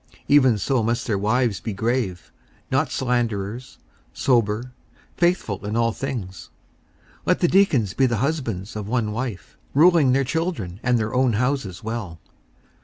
[0.21, 2.31] 54:003:011 Even so must their wives be grave,
[2.71, 3.77] not slanderers,
[4.15, 4.71] sober,
[5.15, 6.49] faithful in all things.
[7.27, 11.13] 54:003:012 Let the deacons be the husbands of one wife, ruling their children and their
[11.13, 12.19] own houses well.